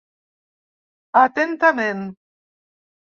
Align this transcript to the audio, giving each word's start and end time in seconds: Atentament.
Atentament. 1.21 2.01